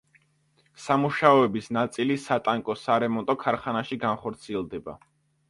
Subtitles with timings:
[0.85, 4.99] სამუშაოების ნაწილი სატანკო სარემონტო ქარხანაში განხორციელდება.